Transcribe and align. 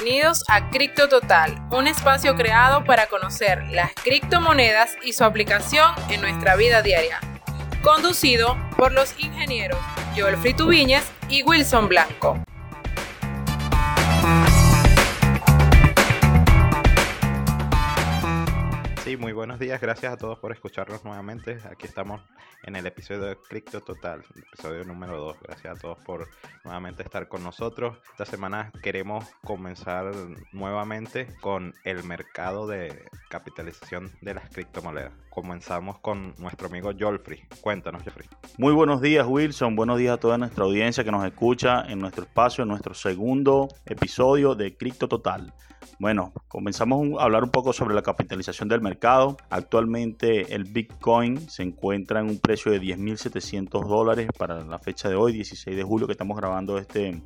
Bienvenidos 0.00 0.44
a 0.46 0.70
Cripto 0.70 1.08
Total, 1.08 1.60
un 1.72 1.88
espacio 1.88 2.36
creado 2.36 2.84
para 2.84 3.08
conocer 3.08 3.64
las 3.72 3.92
criptomonedas 3.94 4.96
y 5.02 5.12
su 5.12 5.24
aplicación 5.24 5.92
en 6.08 6.20
nuestra 6.20 6.54
vida 6.54 6.82
diaria. 6.82 7.18
Conducido 7.82 8.56
por 8.76 8.92
los 8.92 9.18
ingenieros 9.18 9.80
Joel 10.16 10.36
Frituviñez 10.36 11.02
y 11.28 11.42
Wilson 11.42 11.88
Blanco. 11.88 12.40
Muy 19.16 19.32
buenos 19.32 19.58
días. 19.58 19.80
Gracias 19.80 20.12
a 20.12 20.16
todos 20.18 20.38
por 20.38 20.52
escucharnos 20.52 21.02
nuevamente. 21.02 21.58
Aquí 21.70 21.86
estamos 21.86 22.20
en 22.64 22.76
el 22.76 22.86
episodio 22.86 23.22
de 23.22 23.36
Cripto 23.36 23.80
Total, 23.80 24.22
episodio 24.36 24.84
número 24.84 25.18
2. 25.18 25.36
Gracias 25.40 25.78
a 25.78 25.80
todos 25.80 25.98
por 26.00 26.28
nuevamente 26.62 27.04
estar 27.04 27.26
con 27.26 27.42
nosotros. 27.42 27.96
Esta 28.10 28.26
semana 28.26 28.70
queremos 28.82 29.24
comenzar 29.42 30.12
nuevamente 30.52 31.26
con 31.40 31.74
el 31.84 32.04
mercado 32.04 32.66
de 32.66 33.06
capitalización 33.30 34.12
de 34.20 34.34
las 34.34 34.50
criptomonedas. 34.50 35.14
Comenzamos 35.30 35.98
con 36.00 36.34
nuestro 36.36 36.68
amigo 36.68 36.90
Jolfrey. 36.98 37.44
Cuéntanos, 37.62 38.02
Jeffrey. 38.02 38.28
Muy 38.58 38.74
buenos 38.74 39.00
días, 39.00 39.26
Wilson. 39.26 39.74
Buenos 39.74 39.98
días 39.98 40.14
a 40.14 40.20
toda 40.20 40.36
nuestra 40.36 40.64
audiencia 40.64 41.02
que 41.02 41.12
nos 41.12 41.24
escucha 41.24 41.82
en 41.88 41.98
nuestro 41.98 42.24
espacio, 42.24 42.62
en 42.62 42.68
nuestro 42.68 42.92
segundo 42.92 43.68
episodio 43.86 44.54
de 44.54 44.76
Cripto 44.76 45.08
Total. 45.08 45.54
Bueno, 45.98 46.32
comenzamos 46.46 47.18
a 47.18 47.24
hablar 47.24 47.44
un 47.44 47.50
poco 47.50 47.72
sobre 47.72 47.94
la 47.94 48.02
capitalización 48.02 48.68
del 48.68 48.80
mercado. 48.80 49.36
Actualmente 49.50 50.54
el 50.54 50.64
Bitcoin 50.64 51.48
se 51.48 51.62
encuentra 51.62 52.20
en 52.20 52.28
un 52.28 52.38
precio 52.38 52.70
de 52.70 52.80
10.700 52.80 53.86
dólares 53.86 54.28
para 54.36 54.64
la 54.64 54.78
fecha 54.78 55.08
de 55.08 55.16
hoy, 55.16 55.32
16 55.32 55.76
de 55.76 55.82
julio, 55.82 56.06
que 56.06 56.12
estamos 56.12 56.36
grabando 56.36 56.78
este, 56.78 57.20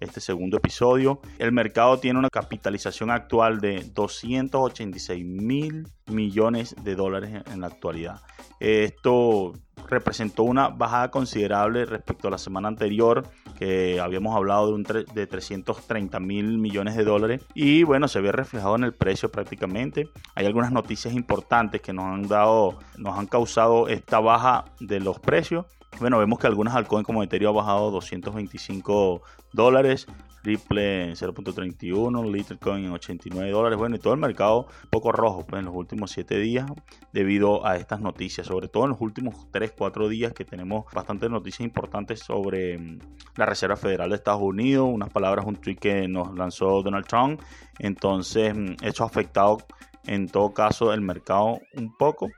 este 0.00 0.20
segundo 0.20 0.56
episodio. 0.56 1.20
El 1.38 1.52
mercado 1.52 1.98
tiene 1.98 2.18
una 2.18 2.30
capitalización 2.30 3.10
actual 3.10 3.60
de 3.60 3.84
286 3.94 5.24
mil 5.24 5.86
millones 6.06 6.74
de 6.82 6.94
dólares 6.94 7.42
en 7.52 7.60
la 7.60 7.66
actualidad. 7.66 8.20
Esto 8.60 9.52
representó 9.88 10.44
una 10.44 10.68
bajada 10.68 11.10
considerable 11.10 11.84
respecto 11.84 12.28
a 12.28 12.30
la 12.30 12.38
semana 12.38 12.68
anterior, 12.68 13.28
que 13.54 14.00
habíamos 14.00 14.36
hablado 14.36 14.68
de, 14.68 14.72
un 14.74 14.82
de 14.82 15.26
330 15.26 16.20
mil 16.20 16.58
millones 16.58 16.96
de 16.96 17.04
dólares. 17.04 17.42
Y 17.54 17.82
bueno, 17.84 18.08
se 18.08 18.20
ve 18.20 18.32
reflejado 18.32 18.76
en 18.76 18.84
el 18.84 18.92
precio 18.92 19.30
prácticamente. 19.30 20.08
Hay 20.34 20.46
algunas 20.46 20.72
noticias 20.72 21.14
importantes 21.14 21.80
que 21.80 21.92
nos 21.92 22.04
han 22.06 22.28
dado, 22.28 22.78
nos 22.96 23.18
han 23.18 23.26
causado 23.26 23.88
esta 23.88 24.20
baja 24.20 24.64
de 24.80 25.00
los 25.00 25.18
precios. 25.18 25.66
Bueno, 26.00 26.18
vemos 26.18 26.38
que 26.38 26.46
algunas 26.46 26.74
altcoins 26.74 27.06
como 27.06 27.22
Ethereum 27.22 27.56
ha 27.56 27.62
bajado 27.62 27.90
225 27.92 29.22
dólares, 29.52 30.06
Ripple 30.44 31.04
en 31.04 31.10
0.31, 31.12 32.30
Litecoin 32.30 32.84
en 32.84 32.92
89 32.92 33.50
dólares. 33.50 33.78
Bueno, 33.78 33.96
y 33.96 33.98
todo 33.98 34.14
el 34.14 34.20
mercado 34.20 34.68
poco 34.90 35.10
rojo 35.10 35.44
pues, 35.46 35.60
en 35.60 35.66
los 35.66 35.74
últimos 35.74 36.10
7 36.12 36.38
días 36.38 36.70
debido 37.12 37.66
a 37.66 37.76
estas 37.76 38.00
noticias, 38.00 38.46
sobre 38.46 38.68
todo 38.68 38.84
en 38.84 38.90
los 38.90 39.00
últimos 39.00 39.50
3, 39.50 39.72
4 39.76 40.08
días 40.08 40.32
que 40.32 40.44
tenemos 40.44 40.84
bastantes 40.92 41.30
noticias 41.30 41.60
importantes 41.60 42.20
sobre 42.20 42.78
mm, 42.78 42.98
la 43.36 43.46
Reserva 43.46 43.76
Federal 43.76 44.10
de 44.10 44.16
Estados 44.16 44.42
Unidos, 44.42 44.88
unas 44.90 45.10
palabras, 45.10 45.46
un 45.46 45.56
tweet 45.56 45.76
que 45.76 46.06
nos 46.06 46.36
lanzó 46.36 46.82
Donald 46.82 47.06
Trump. 47.06 47.40
Entonces, 47.78 48.54
mm, 48.54 48.76
eso 48.82 49.04
ha 49.04 49.06
afectado 49.06 49.58
en 50.06 50.28
todo 50.28 50.52
caso 50.52 50.92
el 50.92 51.00
mercado 51.00 51.60
un 51.74 51.96
poco. 51.96 52.28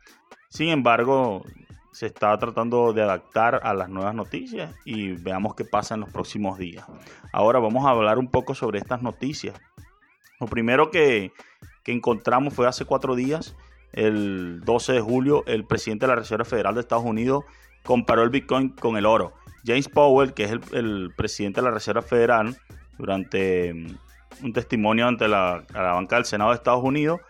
Sin 0.49 0.69
embargo, 0.69 1.43
se 1.97 2.05
está 2.05 2.37
tratando 2.37 2.93
de 2.93 3.01
adaptar 3.01 3.59
a 3.63 3.73
las 3.73 3.89
nuevas 3.89 4.15
noticias 4.15 4.75
y 4.85 5.13
veamos 5.13 5.55
qué 5.55 5.65
pasa 5.65 5.95
en 5.95 6.01
los 6.01 6.11
próximos 6.11 6.59
días. 6.59 6.85
Ahora 7.33 7.59
vamos 7.59 7.87
a 7.87 7.89
hablar 7.89 8.19
un 8.19 8.31
poco 8.31 8.55
sobre 8.55 8.79
estas 8.79 9.01
noticias. 9.01 9.59
Lo 10.39 10.47
primero 10.47 10.91
que, 10.91 11.33
encontramos 11.87 12.53
fue 12.53 12.69
hace 12.69 12.85
cuatro 12.85 13.15
días, 13.15 13.57
el 13.95 14.61
12 14.61 14.93
de 14.93 15.01
julio, 15.01 15.43
el 15.47 15.65
presidente 15.65 16.05
de 16.05 16.11
la 16.13 16.17
Reserva 16.17 16.45
Federal 16.45 16.75
de 16.75 16.83
Estados 16.83 17.07
Unidos 17.07 17.45
comparó 17.83 18.25
el 18.25 18.29
Bitcoin 18.29 18.69
con 18.69 18.99
el 18.99 19.07
oro. 19.07 19.33
James 19.65 19.89
Powell, 19.89 20.35
que 20.35 20.45
es 20.45 20.51
el, 20.73 21.15
presidente 21.17 21.63
de 21.63 21.67
la 21.67 21.71
Reserva 21.71 22.03
Federal, 22.03 22.59
durante 22.99 23.73
mm, 23.73 24.45
un 24.45 24.53
testimonio 24.53 25.09
ante 25.09 25.29
la, 25.29 25.65
la 25.73 25.95
banca 25.95 26.17
del 26.17 26.27
Senado 26.27 26.51
de 26.51 26.57
Estados 26.57 26.85
Unidos, 26.85 27.23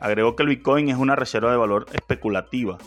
agregó 0.00 0.36
que 0.36 0.44
el 0.44 0.50
Bitcoin 0.50 0.88
es 0.88 0.98
una 0.98 1.16
reserva 1.16 1.50
de 1.50 1.56
valor 1.56 1.86
especulativa 1.92 2.78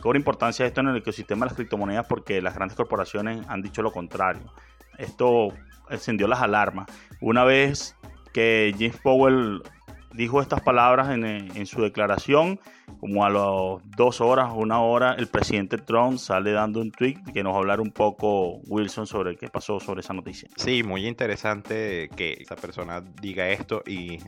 Cobra 0.00 0.18
importancia 0.18 0.66
esto 0.66 0.80
en 0.80 0.88
el 0.88 0.96
ecosistema 0.96 1.44
de 1.44 1.50
las 1.50 1.56
criptomonedas 1.56 2.06
porque 2.06 2.40
las 2.40 2.54
grandes 2.54 2.76
corporaciones 2.76 3.46
han 3.48 3.62
dicho 3.62 3.82
lo 3.82 3.92
contrario. 3.92 4.52
Esto 4.96 5.48
encendió 5.90 6.28
las 6.28 6.42
alarmas. 6.42 6.88
Una 7.20 7.44
vez 7.44 7.96
que 8.32 8.74
James 8.78 8.98
Powell 8.98 9.62
dijo 10.12 10.40
estas 10.40 10.60
palabras 10.60 11.10
en, 11.10 11.66
su 11.66 11.82
declaración, 11.82 12.58
como 13.00 13.24
a 13.24 13.30
las 13.30 13.82
dos 13.96 14.20
horas, 14.20 14.50
una 14.54 14.80
hora, 14.80 15.14
el 15.14 15.28
presidente 15.28 15.78
Trump 15.78 16.18
sale 16.18 16.52
dando 16.52 16.80
un 16.80 16.90
tweet 16.90 17.18
que 17.32 17.42
nos 17.42 17.52
va 17.52 17.56
a 17.56 17.60
hablar 17.60 17.80
un 17.80 17.92
poco 17.92 18.58
Wilson 18.66 19.06
sobre 19.06 19.36
qué 19.36 19.48
pasó 19.48 19.78
sobre 19.80 20.00
esa 20.00 20.14
noticia. 20.14 20.48
Sí, 20.56 20.82
muy 20.82 21.06
interesante 21.06 22.08
que 22.16 22.38
esa 22.40 22.56
persona 22.56 23.00
diga 23.00 23.48
esto 23.48 23.82
y 23.86 24.18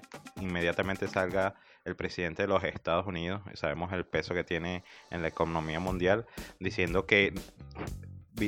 inmediatamente 0.40 1.08
salga 1.08 1.54
el 1.90 1.96
presidente 1.96 2.42
de 2.42 2.48
los 2.48 2.64
Estados 2.64 3.06
Unidos, 3.06 3.42
sabemos 3.54 3.92
el 3.92 4.06
peso 4.06 4.34
que 4.34 4.44
tiene 4.44 4.84
en 5.10 5.22
la 5.22 5.28
economía 5.28 5.80
mundial, 5.80 6.26
diciendo 6.58 7.06
que 7.06 7.34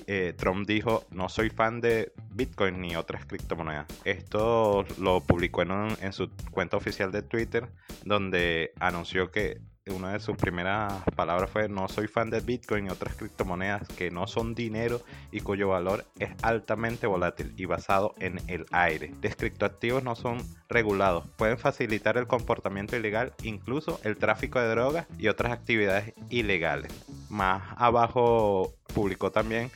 eh, 0.07 0.35
Trump 0.37 0.67
dijo, 0.67 1.05
no 1.11 1.29
soy 1.29 1.51
fan 1.51 1.81
de 1.81 2.13
Bitcoin 2.31 2.81
ni 2.81 2.97
otras 2.97 3.27
criptomonedas. 3.27 3.87
Esto 4.05 4.85
lo 4.99 5.21
publicó 5.21 5.63
en 5.63 6.13
su 6.13 6.31
cuenta 6.51 6.77
oficial 6.77 7.13
de 7.13 7.23
Twitter, 7.23 7.69
donde 8.05 8.73
anunció 8.81 9.31
que 9.31 9.61
una 9.91 10.13
de 10.13 10.21
sus 10.21 10.37
primeras 10.37 11.03
palabras 11.17 11.51
fue 11.51 11.69
no 11.69 11.89
soy 11.89 12.07
fan 12.07 12.31
de 12.31 12.41
Bitcoin 12.41 12.87
y 12.87 12.91
otras 12.91 13.17
criptomonedas 13.17 13.89
que 13.89 14.11
no 14.11 14.29
son 14.29 14.55
dinero 14.55 15.01
y 15.33 15.41
cuyo 15.41 15.69
valor 15.69 16.05
es 16.21 16.31
altamente 16.43 17.09
volátil 17.09 17.53
y 17.57 17.65
basado 17.65 18.15
en 18.19 18.41
el 18.47 18.65
aire. 18.71 19.13
Los 19.21 19.35
criptoactivos 19.35 20.05
no 20.05 20.15
son 20.15 20.39
regulados, 20.69 21.27
pueden 21.37 21.59
facilitar 21.59 22.17
el 22.17 22.29
comportamiento 22.29 22.97
ilegal, 22.97 23.33
incluso 23.43 24.01
el 24.05 24.17
tráfico 24.17 24.61
de 24.61 24.69
drogas 24.69 25.07
y 25.19 25.29
otras 25.29 25.53
actividades 25.53 26.15
ilegales. 26.31 26.93
Más 27.29 27.63
abajo 27.77 28.75
publicó 28.95 29.33
también 29.33 29.71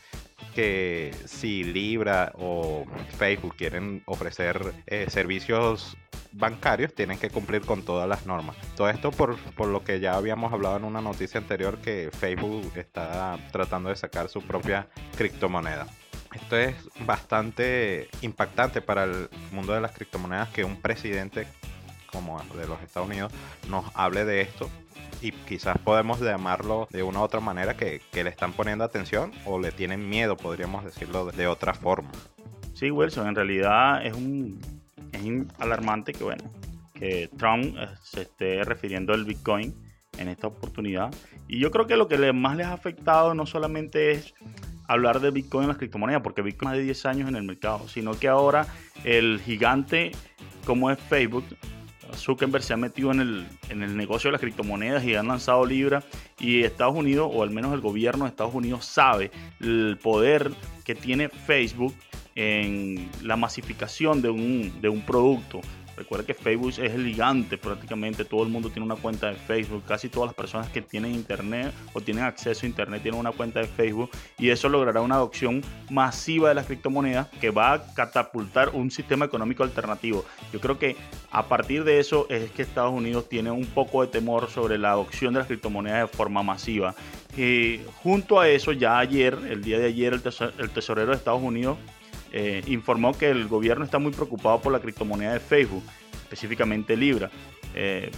que 0.54 1.14
si 1.26 1.64
Libra 1.64 2.32
o 2.38 2.84
Facebook 3.18 3.56
quieren 3.56 4.02
ofrecer 4.06 4.72
eh, 4.86 5.06
servicios 5.10 5.96
bancarios 6.36 6.94
tienen 6.94 7.18
que 7.18 7.30
cumplir 7.30 7.62
con 7.62 7.82
todas 7.82 8.08
las 8.08 8.26
normas. 8.26 8.56
Todo 8.76 8.88
esto 8.90 9.10
por, 9.10 9.36
por, 9.54 9.68
lo 9.68 9.82
que 9.82 10.00
ya 10.00 10.14
habíamos 10.14 10.52
hablado 10.52 10.76
en 10.76 10.84
una 10.84 11.00
noticia 11.00 11.40
anterior 11.40 11.78
que 11.78 12.10
Facebook 12.12 12.72
está 12.76 13.38
tratando 13.52 13.88
de 13.88 13.96
sacar 13.96 14.28
su 14.28 14.42
propia 14.42 14.88
criptomoneda. 15.16 15.86
Esto 16.34 16.56
es 16.56 16.74
bastante 17.06 18.08
impactante 18.20 18.82
para 18.82 19.04
el 19.04 19.28
mundo 19.52 19.72
de 19.72 19.80
las 19.80 19.92
criptomonedas 19.92 20.50
que 20.50 20.64
un 20.64 20.80
presidente 20.80 21.46
como 22.12 22.40
de 22.54 22.66
los 22.66 22.80
Estados 22.82 23.08
Unidos 23.08 23.32
nos 23.68 23.84
hable 23.94 24.24
de 24.24 24.42
esto 24.42 24.70
y 25.22 25.32
quizás 25.32 25.78
podemos 25.78 26.20
llamarlo 26.20 26.88
de 26.90 27.02
una 27.02 27.20
u 27.20 27.22
otra 27.22 27.40
manera 27.40 27.76
que, 27.76 28.02
que 28.12 28.22
le 28.22 28.30
están 28.30 28.52
poniendo 28.52 28.84
atención 28.84 29.32
o 29.46 29.58
le 29.58 29.72
tienen 29.72 30.08
miedo, 30.08 30.36
podríamos 30.36 30.84
decirlo 30.84 31.26
de 31.26 31.46
otra 31.46 31.72
forma. 31.72 32.10
Sí, 32.74 32.90
Wilson, 32.90 33.28
en 33.28 33.34
realidad 33.34 34.04
es 34.04 34.12
un 34.12 34.75
es 35.12 35.22
alarmante 35.58 36.12
que 36.12 36.24
bueno 36.24 36.44
que 36.94 37.28
Trump 37.36 37.76
eh, 37.78 37.88
se 38.02 38.22
esté 38.22 38.64
refiriendo 38.64 39.12
al 39.12 39.24
Bitcoin 39.24 39.74
en 40.18 40.28
esta 40.28 40.46
oportunidad. 40.46 41.14
Y 41.46 41.58
yo 41.58 41.70
creo 41.70 41.86
que 41.86 41.96
lo 41.96 42.08
que 42.08 42.32
más 42.32 42.56
les 42.56 42.66
ha 42.66 42.72
afectado 42.72 43.34
no 43.34 43.44
solamente 43.44 44.12
es 44.12 44.34
hablar 44.88 45.20
de 45.20 45.30
Bitcoin 45.30 45.64
en 45.64 45.68
las 45.68 45.76
criptomonedas 45.78 46.22
porque 46.22 46.42
Bitcoin 46.42 46.70
más 46.70 46.78
de 46.78 46.84
10 46.84 47.06
años 47.06 47.28
en 47.28 47.36
el 47.36 47.42
mercado 47.42 47.88
sino 47.88 48.16
que 48.18 48.28
ahora 48.28 48.68
el 49.04 49.40
gigante 49.44 50.12
como 50.64 50.90
es 50.90 50.98
Facebook 51.00 51.44
Zuckerberg 52.14 52.62
se 52.62 52.72
ha 52.72 52.76
metido 52.76 53.10
en 53.10 53.20
el, 53.20 53.46
en 53.68 53.82
el 53.82 53.96
negocio 53.96 54.28
de 54.28 54.32
las 54.32 54.40
criptomonedas 54.40 55.04
y 55.04 55.14
han 55.14 55.28
lanzado 55.28 55.64
Libra 55.66 56.02
y 56.38 56.62
Estados 56.62 56.94
Unidos, 56.94 57.30
o 57.32 57.42
al 57.42 57.50
menos 57.50 57.74
el 57.74 57.80
gobierno 57.80 58.24
de 58.24 58.30
Estados 58.30 58.54
Unidos, 58.54 58.84
sabe 58.84 59.30
el 59.60 59.98
poder 60.02 60.52
que 60.84 60.94
tiene 60.94 61.28
Facebook 61.28 61.94
en 62.36 63.10
la 63.22 63.36
masificación 63.36 64.22
de 64.22 64.30
un, 64.30 64.80
de 64.80 64.88
un 64.88 65.00
producto. 65.00 65.60
Recuerda 65.96 66.26
que 66.26 66.34
Facebook 66.34 66.72
es 66.72 66.92
el 66.92 67.06
gigante, 67.06 67.56
prácticamente 67.56 68.26
todo 68.26 68.42
el 68.42 68.50
mundo 68.50 68.68
tiene 68.68 68.84
una 68.84 68.96
cuenta 68.96 69.28
de 69.28 69.34
Facebook, 69.34 69.82
casi 69.86 70.10
todas 70.10 70.28
las 70.28 70.34
personas 70.34 70.68
que 70.68 70.82
tienen 70.82 71.14
internet 71.14 71.72
o 71.94 72.02
tienen 72.02 72.24
acceso 72.24 72.66
a 72.66 72.68
internet 72.68 73.00
tienen 73.00 73.18
una 73.18 73.32
cuenta 73.32 73.60
de 73.60 73.66
Facebook 73.66 74.10
y 74.38 74.50
eso 74.50 74.68
logrará 74.68 75.00
una 75.00 75.14
adopción 75.14 75.62
masiva 75.88 76.50
de 76.50 76.54
las 76.54 76.66
criptomonedas 76.66 77.28
que 77.40 77.50
va 77.50 77.72
a 77.72 77.94
catapultar 77.94 78.70
un 78.74 78.90
sistema 78.90 79.24
económico 79.24 79.62
alternativo. 79.62 80.26
Yo 80.52 80.60
creo 80.60 80.78
que 80.78 80.96
a 81.30 81.46
partir 81.48 81.82
de 81.84 81.98
eso 81.98 82.26
es 82.28 82.50
que 82.50 82.60
Estados 82.60 82.92
Unidos 82.92 83.30
tiene 83.30 83.50
un 83.50 83.64
poco 83.64 84.02
de 84.02 84.08
temor 84.08 84.50
sobre 84.50 84.76
la 84.76 84.90
adopción 84.90 85.32
de 85.32 85.40
las 85.40 85.46
criptomonedas 85.46 86.10
de 86.10 86.16
forma 86.16 86.42
masiva. 86.42 86.94
Y 87.36 87.80
junto 88.02 88.40
a 88.40 88.48
eso, 88.48 88.72
ya 88.72 88.98
ayer, 88.98 89.38
el 89.50 89.62
día 89.62 89.78
de 89.78 89.86
ayer, 89.86 90.14
el, 90.14 90.70
tesorero 90.70 91.10
de 91.10 91.16
Estados 91.16 91.42
Unidos 91.42 91.76
eh, 92.38 92.62
informó 92.66 93.16
que 93.16 93.30
el 93.30 93.48
gobierno 93.48 93.82
está 93.82 93.98
muy 93.98 94.12
preocupado 94.12 94.60
por 94.60 94.70
la 94.70 94.78
criptomoneda 94.78 95.32
de 95.32 95.40
Facebook, 95.40 95.82
específicamente 96.24 96.94
Libra. 96.94 97.30
Eh, 97.74 98.10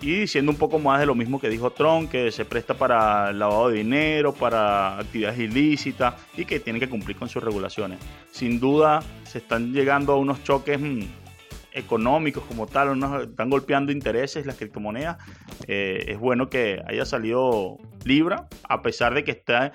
y 0.00 0.20
diciendo 0.20 0.52
un 0.52 0.58
poco 0.58 0.78
más 0.78 1.00
de 1.00 1.06
lo 1.06 1.16
mismo 1.16 1.40
que 1.40 1.48
dijo 1.48 1.72
Trump, 1.72 2.08
que 2.08 2.30
se 2.30 2.44
presta 2.44 2.74
para 2.74 3.32
lavado 3.32 3.70
de 3.70 3.78
dinero, 3.78 4.32
para 4.32 5.00
actividades 5.00 5.40
ilícitas 5.40 6.14
y 6.36 6.44
que 6.44 6.60
tiene 6.60 6.78
que 6.78 6.88
cumplir 6.88 7.16
con 7.16 7.28
sus 7.28 7.42
regulaciones. 7.42 7.98
Sin 8.30 8.60
duda 8.60 9.02
se 9.24 9.38
están 9.38 9.72
llegando 9.72 10.12
a 10.12 10.18
unos 10.18 10.44
choques 10.44 10.78
mm, 10.78 11.00
económicos 11.72 12.44
como 12.44 12.68
tal, 12.68 12.96
están 13.22 13.50
golpeando 13.50 13.90
intereses 13.90 14.46
las 14.46 14.54
criptomonedas. 14.54 15.16
Eh, 15.66 16.04
es 16.06 16.18
bueno 16.20 16.48
que 16.48 16.80
haya 16.86 17.04
salido 17.04 17.78
Libra, 18.04 18.46
a 18.68 18.82
pesar 18.82 19.14
de 19.14 19.24
que 19.24 19.32
está 19.32 19.72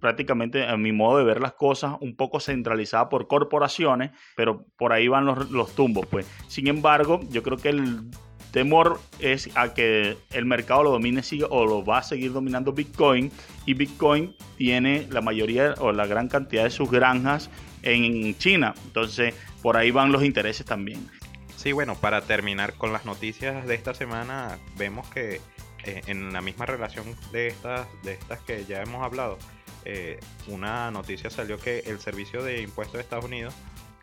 prácticamente, 0.00 0.66
a 0.66 0.76
mi 0.76 0.92
modo 0.92 1.18
de 1.18 1.24
ver 1.24 1.40
las 1.40 1.52
cosas, 1.52 1.96
un 2.00 2.16
poco 2.16 2.40
centralizada 2.40 3.08
por 3.08 3.28
corporaciones, 3.28 4.10
pero 4.36 4.64
por 4.76 4.92
ahí 4.92 5.08
van 5.08 5.26
los, 5.26 5.50
los 5.50 5.74
tumbos. 5.74 6.06
Pues. 6.06 6.26
Sin 6.48 6.66
embargo, 6.66 7.20
yo 7.30 7.42
creo 7.42 7.58
que 7.58 7.68
el 7.68 8.10
temor 8.50 9.00
es 9.18 9.50
a 9.56 9.74
que 9.74 10.16
el 10.32 10.44
mercado 10.44 10.82
lo 10.82 10.90
domine 10.90 11.22
o 11.48 11.66
lo 11.66 11.84
va 11.84 11.98
a 11.98 12.02
seguir 12.02 12.32
dominando 12.32 12.72
Bitcoin 12.72 13.30
y 13.66 13.74
Bitcoin 13.74 14.34
tiene 14.56 15.06
la 15.10 15.20
mayoría 15.20 15.74
o 15.78 15.92
la 15.92 16.06
gran 16.06 16.28
cantidad 16.28 16.64
de 16.64 16.70
sus 16.70 16.90
granjas 16.90 17.50
en 17.82 18.36
China. 18.38 18.74
Entonces, 18.84 19.34
por 19.62 19.76
ahí 19.76 19.90
van 19.90 20.12
los 20.12 20.24
intereses 20.24 20.66
también. 20.66 21.08
Sí, 21.56 21.72
bueno, 21.72 21.94
para 21.94 22.22
terminar 22.22 22.74
con 22.74 22.92
las 22.92 23.04
noticias 23.04 23.66
de 23.66 23.74
esta 23.74 23.92
semana, 23.92 24.58
vemos 24.78 25.06
que 25.10 25.40
eh, 25.84 26.02
en 26.06 26.32
la 26.32 26.40
misma 26.40 26.66
relación 26.66 27.04
de 27.32 27.48
estas, 27.48 27.86
de 28.02 28.14
estas 28.14 28.40
que 28.40 28.64
ya 28.64 28.82
hemos 28.82 29.02
hablado, 29.02 29.38
eh, 29.84 30.18
una 30.48 30.90
noticia 30.90 31.30
salió 31.30 31.58
que 31.58 31.80
el 31.80 32.00
Servicio 32.00 32.42
de 32.42 32.62
Impuestos 32.62 32.94
de 32.94 33.00
Estados 33.02 33.24
Unidos 33.24 33.54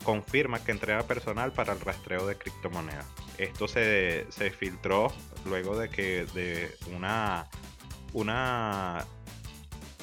confirma 0.03 0.63
que 0.63 0.71
entrega 0.71 1.03
personal 1.03 1.51
para 1.51 1.73
el 1.73 1.79
rastreo 1.81 2.25
de 2.27 2.37
criptomonedas. 2.37 3.05
Esto 3.37 3.67
se, 3.67 4.25
se 4.29 4.51
filtró 4.51 5.11
luego 5.45 5.77
de 5.77 5.89
que 5.89 6.25
de 6.33 6.73
una, 6.95 7.47
una 8.13 9.05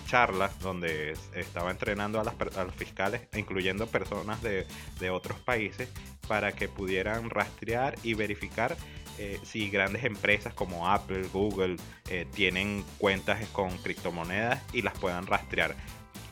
charla 0.07 0.51
donde 0.61 1.17
estaba 1.35 1.71
entrenando 1.71 2.21
a, 2.21 2.65
los 2.65 2.75
fiscales, 2.75 3.23
incluyendo 3.35 3.87
personas 3.87 4.43
de, 4.43 4.67
de, 5.01 5.11
otros 5.11 5.41
países, 5.41 5.89
para 6.29 6.53
que 6.53 6.69
pudieran 6.69 7.31
rastrear 7.31 7.97
y 8.03 8.15
verificar 8.15 8.77
eh, 9.19 9.41
si 9.45 9.71
grandes 9.71 10.05
empresas 10.05 10.55
como 10.55 10.89
Apple, 10.89 11.29
Google 11.33 11.77
eh, 12.09 12.27
tienen 12.35 12.85
cuentas 12.99 13.47
con 13.49 13.77
criptomonedas 13.79 14.63
y 14.73 14.83
las 14.83 14.99
puedan 14.99 15.27
rastrear 15.27 15.77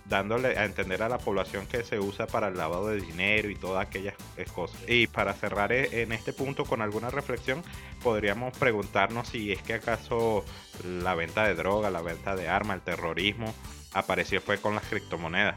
dándole 0.04 0.58
a 0.58 0.64
entender 0.64 1.02
a 1.02 1.08
la 1.08 1.18
población 1.18 1.66
que 1.66 1.84
se 1.84 1.98
usa 1.98 2.26
para 2.26 2.48
el 2.48 2.56
lavado 2.56 2.88
de 2.88 3.00
dinero 3.00 3.48
y 3.48 3.54
todas 3.54 3.86
aquellas 3.86 4.14
cosas. 4.52 4.78
Y 4.86 5.06
para 5.06 5.32
cerrar 5.32 5.72
eh, 5.72 6.02
en 6.02 6.12
este 6.12 6.32
punto 6.32 6.64
con 6.64 6.82
alguna 6.82 7.10
reflexión, 7.10 7.62
podríamos 8.02 8.56
preguntarnos 8.58 9.28
si 9.28 9.52
es 9.52 9.62
que 9.62 9.74
acaso 9.74 10.44
la 10.84 11.14
venta 11.14 11.46
de 11.46 11.54
droga, 11.54 11.90
la 11.90 12.02
venta 12.02 12.36
de 12.36 12.48
armas, 12.48 12.76
el 12.76 12.82
terrorismo 12.82 13.54
apareció 13.92 14.40
fue 14.40 14.58
con 14.58 14.74
las 14.74 14.84
criptomonedas. 14.84 15.56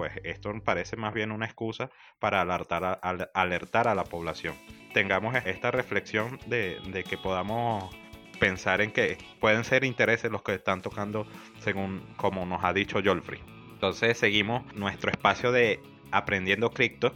Pues 0.00 0.12
esto 0.24 0.50
parece 0.64 0.96
más 0.96 1.12
bien 1.12 1.30
una 1.30 1.44
excusa 1.44 1.90
para 2.20 2.40
alertar 2.40 2.84
a, 2.84 2.92
alertar 3.34 3.86
a 3.86 3.94
la 3.94 4.04
población. 4.04 4.54
Tengamos 4.94 5.34
esta 5.44 5.70
reflexión 5.70 6.40
de, 6.46 6.80
de 6.90 7.04
que 7.04 7.18
podamos 7.18 7.94
pensar 8.38 8.80
en 8.80 8.92
que 8.92 9.18
pueden 9.40 9.62
ser 9.62 9.84
intereses 9.84 10.30
los 10.30 10.40
que 10.40 10.54
están 10.54 10.80
tocando 10.80 11.26
según 11.58 12.00
como 12.16 12.46
nos 12.46 12.64
ha 12.64 12.72
dicho 12.72 13.02
Jolfrey. 13.04 13.42
Entonces 13.74 14.16
seguimos 14.16 14.64
nuestro 14.74 15.10
espacio 15.10 15.52
de 15.52 15.80
aprendiendo 16.12 16.70
cripto 16.70 17.14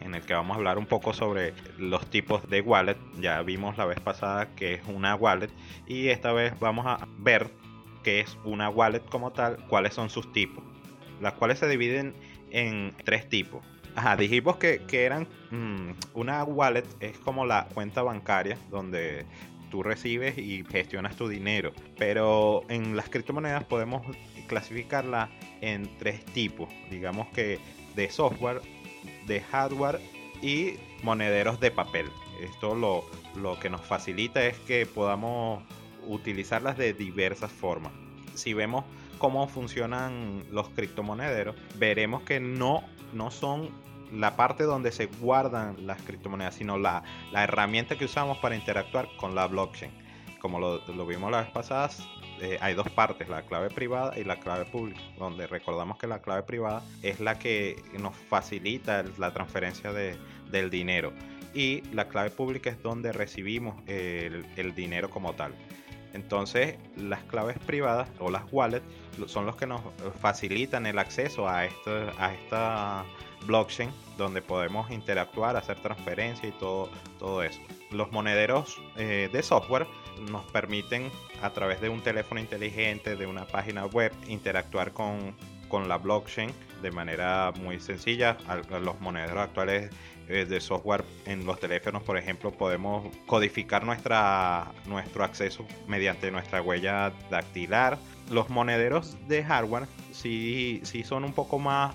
en 0.00 0.14
el 0.14 0.20
que 0.20 0.34
vamos 0.34 0.56
a 0.56 0.58
hablar 0.58 0.76
un 0.76 0.84
poco 0.84 1.14
sobre 1.14 1.54
los 1.78 2.10
tipos 2.10 2.46
de 2.50 2.60
wallet. 2.60 2.98
Ya 3.18 3.40
vimos 3.40 3.78
la 3.78 3.86
vez 3.86 4.00
pasada 4.00 4.54
que 4.54 4.74
es 4.74 4.82
una 4.88 5.14
wallet 5.14 5.48
y 5.86 6.08
esta 6.08 6.34
vez 6.34 6.52
vamos 6.60 6.84
a 6.86 7.08
ver 7.16 7.50
qué 8.04 8.20
es 8.20 8.36
una 8.44 8.68
wallet 8.68 9.06
como 9.08 9.32
tal, 9.32 9.56
cuáles 9.68 9.94
son 9.94 10.10
sus 10.10 10.30
tipos, 10.34 10.62
las 11.20 11.32
cuales 11.32 11.58
se 11.58 11.68
dividen 11.68 12.14
en 12.50 12.94
tres 13.04 13.28
tipos. 13.28 13.64
Ajá, 13.94 14.14
dijimos 14.16 14.56
que, 14.58 14.82
eran 14.90 15.26
mm, 15.50 15.92
una 16.14 16.44
wallet 16.44 16.84
es 17.00 17.18
como 17.18 17.46
la 17.46 17.66
cuenta 17.72 18.02
bancaria 18.02 18.58
donde 18.70 19.24
tú 19.70 19.82
recibes 19.82 20.36
y 20.36 20.64
gestionas 20.64 21.16
tu 21.16 21.28
dinero, 21.28 21.72
pero 21.98 22.62
en 22.68 22.94
las 22.94 23.08
criptomonedas 23.08 23.64
podemos 23.64 24.02
clasificarla 24.48 25.30
en 25.62 25.96
tres 25.98 26.24
tipos, 26.26 26.68
digamos 26.90 27.28
que 27.28 27.58
de 27.94 28.10
software, 28.10 28.60
de 29.26 29.40
hardware 29.40 30.00
y 30.42 30.74
monederos 31.02 31.58
de 31.58 31.70
papel. 31.70 32.06
Esto 32.42 32.74
lo, 32.74 33.02
lo 33.34 33.58
que 33.58 33.70
nos 33.70 33.80
facilita 33.80 34.44
es 34.44 34.58
que 34.58 34.84
podamos 34.84 35.64
utilizarlas 36.06 36.76
de 36.76 36.92
diversas 36.92 37.50
formas. 37.50 37.92
Si 38.34 38.52
vemos 38.52 38.84
cómo 39.18 39.46
funcionan 39.48 40.44
los 40.50 40.68
criptomonederos, 40.70 41.56
veremos 41.76 42.22
que 42.22 42.40
no, 42.40 42.82
no 43.12 43.30
son 43.30 43.70
la 44.12 44.36
parte 44.36 44.64
donde 44.64 44.92
se 44.92 45.06
guardan 45.06 45.86
las 45.86 46.00
criptomonedas, 46.02 46.54
sino 46.54 46.78
la, 46.78 47.02
la 47.32 47.44
herramienta 47.44 47.96
que 47.96 48.04
usamos 48.04 48.38
para 48.38 48.54
interactuar 48.54 49.08
con 49.16 49.34
la 49.34 49.46
blockchain. 49.46 49.90
Como 50.40 50.60
lo, 50.60 50.78
lo 50.86 51.06
vimos 51.06 51.30
la 51.30 51.40
vez 51.40 51.50
pasada, 51.50 51.90
eh, 52.40 52.58
hay 52.60 52.74
dos 52.74 52.88
partes, 52.90 53.28
la 53.28 53.42
clave 53.42 53.70
privada 53.70 54.16
y 54.18 54.24
la 54.24 54.38
clave 54.38 54.64
pública, 54.66 55.00
donde 55.18 55.46
recordamos 55.46 55.98
que 55.98 56.06
la 56.06 56.20
clave 56.20 56.42
privada 56.42 56.82
es 57.02 57.18
la 57.18 57.38
que 57.38 57.82
nos 57.98 58.14
facilita 58.14 59.04
la 59.18 59.32
transferencia 59.32 59.92
de, 59.92 60.16
del 60.50 60.70
dinero 60.70 61.12
y 61.54 61.82
la 61.92 62.08
clave 62.08 62.30
pública 62.30 62.68
es 62.70 62.82
donde 62.82 63.12
recibimos 63.12 63.76
el, 63.88 64.44
el 64.56 64.74
dinero 64.74 65.10
como 65.10 65.32
tal. 65.32 65.54
Entonces, 66.16 66.76
las 66.96 67.22
claves 67.24 67.58
privadas 67.58 68.08
o 68.18 68.30
las 68.30 68.42
wallets 68.50 68.84
son 69.26 69.44
los 69.44 69.54
que 69.56 69.66
nos 69.66 69.82
facilitan 70.18 70.86
el 70.86 70.98
acceso 70.98 71.46
a, 71.46 71.66
esta 71.66 73.04
blockchain 73.46 73.90
donde 74.16 74.40
podemos 74.40 74.90
interactuar, 74.90 75.56
hacer 75.56 75.78
transferencia 75.80 76.48
y 76.48 76.52
todo, 76.52 77.42
eso. 77.42 77.60
Los 77.90 78.10
monederos 78.12 78.80
eh, 78.96 79.28
de 79.30 79.42
software 79.42 79.86
nos 80.30 80.50
permiten 80.50 81.10
a 81.42 81.50
través 81.50 81.82
de 81.82 81.90
un 81.90 82.00
teléfono 82.00 82.40
inteligente, 82.40 83.14
de 83.14 83.26
una 83.26 83.46
página 83.46 83.84
web, 83.84 84.10
interactuar 84.26 84.92
con, 84.92 85.36
con 85.68 85.86
la 85.86 85.98
blockchain 85.98 86.50
de 86.80 86.90
manera 86.90 87.52
muy 87.60 87.78
sencilla. 87.78 88.38
Los 88.80 88.98
monederos 89.00 89.44
actuales 89.44 89.90
de 90.26 90.60
software 90.60 91.04
en 91.24 91.46
los 91.46 91.60
teléfonos, 91.60 92.02
por 92.02 92.16
ejemplo, 92.16 92.50
podemos 92.52 93.14
codificar 93.26 93.84
nuestra, 93.84 94.72
nuestro 94.86 95.24
acceso 95.24 95.66
mediante 95.86 96.30
nuestra 96.30 96.60
huella 96.62 97.12
dactilar. 97.30 97.98
Los 98.30 98.50
monederos 98.50 99.16
de 99.28 99.44
hardware 99.44 99.86
sí, 100.12 100.80
sí 100.84 101.04
son 101.04 101.24
un 101.24 101.32
poco 101.32 101.58
más, 101.58 101.94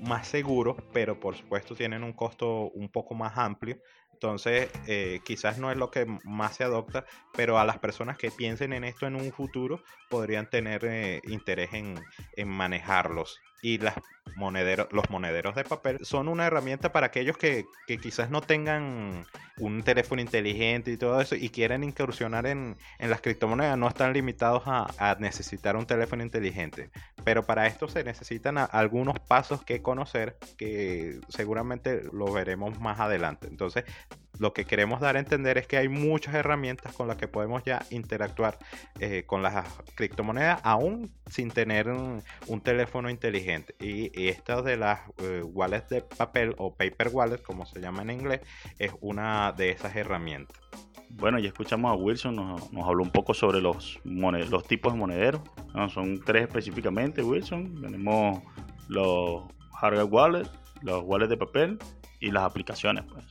más 0.00 0.26
seguros, 0.26 0.76
pero 0.92 1.20
por 1.20 1.36
supuesto 1.36 1.74
tienen 1.74 2.02
un 2.02 2.12
costo 2.12 2.70
un 2.70 2.88
poco 2.88 3.14
más 3.14 3.36
amplio 3.36 3.78
entonces, 4.16 4.70
eh, 4.86 5.20
quizás 5.26 5.58
no 5.58 5.70
es 5.70 5.76
lo 5.76 5.90
que 5.90 6.06
más 6.24 6.56
se 6.56 6.64
adopta, 6.64 7.04
pero 7.34 7.58
a 7.58 7.66
las 7.66 7.78
personas 7.78 8.16
que 8.16 8.30
piensen 8.30 8.72
en 8.72 8.84
esto 8.84 9.06
en 9.06 9.14
un 9.14 9.30
futuro 9.30 9.82
podrían 10.08 10.48
tener 10.48 10.86
eh, 10.86 11.20
interés 11.24 11.74
en, 11.74 12.02
en 12.32 12.48
manejarlos 12.48 13.42
y 13.66 13.78
las 13.78 13.94
monederos, 14.36 14.86
los 14.92 15.10
monederos 15.10 15.56
de 15.56 15.64
papel 15.64 15.98
son 16.02 16.28
una 16.28 16.46
herramienta 16.46 16.92
para 16.92 17.08
aquellos 17.08 17.36
que, 17.36 17.64
quizás 18.00 18.30
no 18.30 18.40
tengan 18.40 19.26
un 19.58 19.82
teléfono 19.82 20.22
inteligente 20.22 20.92
y 20.92 20.96
todo 20.96 21.20
eso 21.20 21.34
y 21.34 21.48
quieren 21.48 21.82
incursionar 21.82 22.46
en, 22.46 22.76
las 23.00 23.20
criptomonedas, 23.20 23.76
no 23.76 23.88
están 23.88 24.12
limitados 24.12 24.62
a, 24.66 25.16
necesitar 25.18 25.74
un 25.74 25.84
teléfono 25.84 26.22
inteligente. 26.22 26.90
Pero 27.24 27.44
para 27.44 27.66
esto 27.66 27.88
se 27.88 28.04
necesitan 28.04 28.56
algunos 28.56 29.18
pasos 29.18 29.64
que 29.64 29.82
conocer 29.82 30.36
que 30.56 31.18
seguramente 31.28 32.04
lo 32.12 32.32
veremos 32.32 32.78
más 32.78 33.00
adelante. 33.00 33.48
Entonces, 33.48 33.84
lo 34.38 34.52
que 34.52 34.64
queremos 34.64 35.00
dar 35.00 35.16
a 35.16 35.18
entender 35.18 35.58
es 35.58 35.66
que 35.66 35.76
hay 35.76 35.88
muchas 35.88 36.34
herramientas 36.34 36.92
con 36.92 37.08
las 37.08 37.16
que 37.16 37.28
podemos 37.28 37.62
ya 37.64 37.84
interactuar 37.90 38.58
eh, 39.00 39.24
con 39.26 39.42
las 39.42 39.66
criptomonedas 39.94 40.60
aún 40.62 41.10
sin 41.26 41.50
tener 41.50 41.88
un, 41.88 42.22
teléfono 42.62 43.10
inteligente. 43.10 43.74
Y, 43.78 44.28
esta 44.28 44.62
de 44.62 44.76
las 44.76 45.00
eh, 45.18 45.42
wallets 45.42 45.88
de 45.88 46.02
papel 46.02 46.54
o 46.58 46.74
paper 46.74 47.10
wallet, 47.12 47.42
como 47.42 47.66
se 47.66 47.80
llama 47.80 48.02
en 48.02 48.10
inglés, 48.10 48.40
es 48.78 48.92
una 49.00 49.52
de 49.52 49.70
esas 49.70 49.94
herramientas. 49.94 50.58
Bueno, 51.10 51.38
ya 51.38 51.48
escuchamos 51.48 51.92
a 51.92 51.94
Wilson, 51.94 52.36
nos, 52.36 52.86
habló 52.86 53.02
un 53.02 53.10
poco 53.10 53.32
sobre 53.34 53.60
los, 53.60 54.00
los 54.04 54.64
tipos 54.66 54.92
de 54.92 54.98
monederos. 54.98 55.40
son 55.92 56.20
tres 56.24 56.42
específicamente, 56.42 57.22
Wilson. 57.22 57.80
Tenemos 57.80 58.42
los 58.88 59.44
hardware 59.80 60.06
wallets, 60.10 60.50
los 60.82 61.02
wallets 61.04 61.30
de 61.30 61.36
papel 61.36 61.78
y 62.20 62.30
las 62.30 62.42
aplicaciones. 62.42 63.04
Pues. 63.04 63.24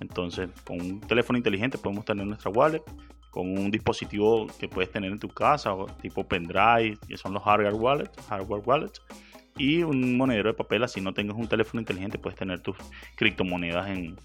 Entonces, 0.00 0.50
con 0.64 0.80
un 0.80 1.00
teléfono 1.00 1.36
inteligente 1.36 1.78
podemos 1.78 2.04
tener 2.04 2.26
nuestra 2.26 2.50
wallet, 2.50 2.82
con 3.30 3.58
un 3.58 3.70
dispositivo 3.70 4.46
que 4.58 4.68
puedes 4.68 4.90
tener 4.90 5.12
en 5.12 5.18
tu 5.18 5.28
casa, 5.28 5.74
tipo 6.00 6.26
pendrive, 6.26 6.98
que 7.06 7.16
son 7.16 7.34
los 7.34 7.42
hardware 7.42 7.74
wallets, 7.74 8.26
hardware 8.26 8.62
wallets. 8.64 9.02
y 9.56 9.82
un 9.82 10.16
monedero 10.16 10.50
de 10.50 10.54
papel, 10.54 10.84
así 10.84 11.00
no 11.00 11.12
tengas 11.12 11.36
un 11.36 11.48
teléfono 11.48 11.80
inteligente, 11.80 12.16
puedes 12.16 12.38
tener 12.38 12.60
tus 12.60 12.76
criptomonedas 13.16 13.88
en, 13.88 14.16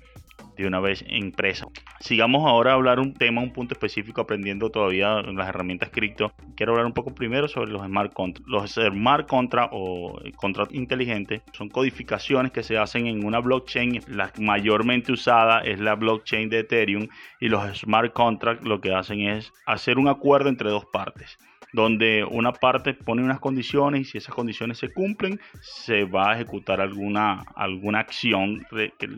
de 0.55 0.67
una 0.67 0.79
vez 0.79 1.03
impresa. 1.07 1.67
Sigamos 1.99 2.45
ahora 2.45 2.71
a 2.71 2.75
hablar 2.75 2.99
un 2.99 3.13
tema, 3.13 3.41
un 3.41 3.53
punto 3.53 3.73
específico, 3.73 4.21
aprendiendo 4.21 4.69
todavía 4.69 5.21
las 5.21 5.49
herramientas 5.49 5.89
cripto. 5.89 6.33
Quiero 6.55 6.73
hablar 6.73 6.85
un 6.85 6.93
poco 6.93 7.13
primero 7.13 7.47
sobre 7.47 7.71
los 7.71 7.85
smart 7.85 8.13
contracts. 8.13 8.49
Los 8.49 8.71
smart 8.71 9.27
contracts 9.27 9.71
o 9.73 10.19
contratos 10.35 10.73
inteligentes 10.73 11.41
son 11.53 11.69
codificaciones 11.69 12.51
que 12.51 12.63
se 12.63 12.77
hacen 12.77 13.07
en 13.07 13.25
una 13.25 13.39
blockchain. 13.39 14.01
La 14.07 14.31
mayormente 14.39 15.11
usada 15.11 15.59
es 15.59 15.79
la 15.79 15.95
blockchain 15.95 16.49
de 16.49 16.59
Ethereum 16.59 17.07
y 17.39 17.49
los 17.49 17.79
smart 17.79 18.13
contracts 18.13 18.65
lo 18.65 18.81
que 18.81 18.93
hacen 18.93 19.21
es 19.21 19.51
hacer 19.65 19.97
un 19.97 20.07
acuerdo 20.07 20.49
entre 20.49 20.69
dos 20.69 20.85
partes 20.85 21.37
donde 21.73 22.23
una 22.23 22.53
parte 22.53 22.93
pone 22.93 23.23
unas 23.23 23.39
condiciones 23.39 24.01
y 24.01 24.05
si 24.05 24.17
esas 24.19 24.33
condiciones 24.33 24.77
se 24.77 24.93
cumplen, 24.93 25.39
se 25.59 26.05
va 26.05 26.29
a 26.29 26.35
ejecutar 26.35 26.79
alguna, 26.79 27.43
alguna 27.55 27.99
acción 27.99 28.65
que 28.69 29.09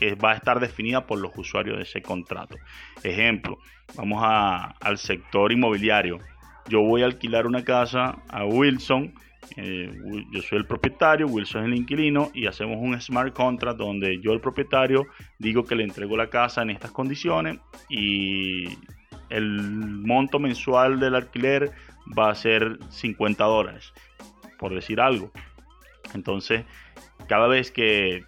que 0.00 0.14
va 0.14 0.32
a 0.32 0.34
estar 0.34 0.58
definida 0.58 1.06
por 1.06 1.20
los 1.20 1.30
usuarios 1.36 1.76
de 1.76 1.82
ese 1.82 2.00
contrato. 2.00 2.56
Ejemplo, 3.04 3.58
vamos 3.94 4.22
al 4.22 4.96
sector 4.96 5.52
inmobiliario. 5.52 6.18
Yo 6.70 6.80
voy 6.80 7.02
a 7.02 7.04
alquilar 7.04 7.46
una 7.46 7.62
casa 7.62 8.16
a 8.30 8.46
Wilson. 8.46 9.12
Eh, 9.56 9.92
yo 10.32 10.40
soy 10.40 10.56
el 10.56 10.66
propietario, 10.66 11.26
Wilson 11.26 11.62
es 11.62 11.66
el 11.68 11.74
inquilino 11.74 12.30
y 12.32 12.46
hacemos 12.46 12.78
un 12.80 12.98
smart 12.98 13.34
contract 13.34 13.76
donde 13.76 14.20
yo 14.22 14.32
el 14.32 14.40
propietario 14.40 15.06
digo 15.38 15.64
que 15.64 15.74
le 15.74 15.84
entrego 15.84 16.16
la 16.16 16.30
casa 16.30 16.62
en 16.62 16.70
estas 16.70 16.92
condiciones 16.92 17.58
y 17.90 18.68
el 19.28 19.60
monto 19.60 20.38
mensual 20.38 20.98
del 20.98 21.14
alquiler 21.14 21.72
va 22.18 22.30
a 22.30 22.34
ser 22.34 22.78
50 22.88 23.44
dólares, 23.44 23.92
por 24.58 24.74
decir 24.74 24.98
algo. 24.98 25.30
Entonces, 26.14 26.64
cada 27.28 27.48
vez 27.48 27.70
que 27.70 28.24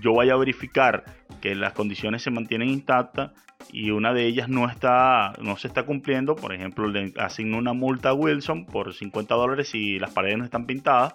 yo 0.00 0.14
vaya 0.14 0.34
a 0.34 0.38
verificar 0.38 1.04
que 1.40 1.54
las 1.54 1.72
condiciones 1.72 2.22
se 2.22 2.30
mantienen 2.30 2.68
intactas 2.68 3.32
y 3.72 3.90
una 3.90 4.12
de 4.12 4.26
ellas 4.26 4.48
no 4.48 4.68
está 4.68 5.32
no 5.40 5.56
se 5.56 5.68
está 5.68 5.84
cumpliendo, 5.84 6.36
por 6.36 6.52
ejemplo, 6.52 6.88
le 6.88 7.12
asigno 7.18 7.58
una 7.58 7.72
multa 7.72 8.10
a 8.10 8.14
Wilson 8.14 8.66
por 8.66 8.94
50 8.94 9.34
dólares 9.34 9.74
y 9.74 9.98
las 9.98 10.12
paredes 10.12 10.38
no 10.38 10.44
están 10.44 10.66
pintadas, 10.66 11.14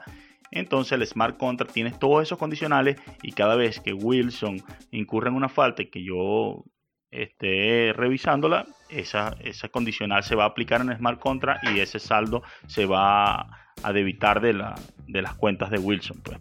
entonces 0.52 0.94
el 0.94 1.06
smart 1.06 1.38
contract 1.38 1.74
tiene 1.74 1.92
todos 1.92 2.24
esos 2.24 2.38
condicionales 2.38 2.98
y 3.22 3.32
cada 3.32 3.56
vez 3.56 3.80
que 3.80 3.94
Wilson 3.94 4.62
incurre 4.92 5.30
en 5.30 5.36
una 5.36 5.50
falta 5.50 5.82
y 5.82 5.90
que 5.90 6.04
yo 6.04 6.64
esté 7.12 7.94
revisándola, 7.94 8.66
esa, 8.90 9.36
esa 9.42 9.70
condicional 9.70 10.24
se 10.24 10.36
va 10.36 10.44
a 10.44 10.48
aplicar 10.48 10.82
en 10.82 10.90
el 10.90 10.98
smart 10.98 11.20
contract 11.20 11.64
y 11.70 11.80
ese 11.80 12.00
saldo 12.00 12.44
se 12.68 12.86
va 12.86 13.48
a 13.84 13.94
debitar 13.94 14.42
de, 14.42 14.54
la, 14.54 14.76
de 15.08 15.22
las 15.22 15.36
cuentas 15.36 15.70
de 15.70 15.80
Wilson. 15.80 16.22
Pues. 16.24 16.40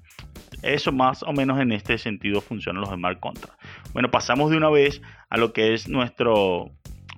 Eso 0.65 0.93
más 0.93 1.23
o 1.23 1.33
menos 1.33 1.61
en 1.61 1.73
este 1.73 1.99
sentido 1.99 2.41
funcionan 2.41 2.81
los 2.81 2.91
smart 2.91 3.21
contracts. 3.21 3.57
Bueno, 3.93 4.11
pasamos 4.11 4.51
de 4.51 4.57
una 4.57 4.71
vez 4.71 5.03
a 5.31 5.37
lo 5.37 5.53
que 5.53 5.75
es 5.75 5.89
nuestro 5.89 6.71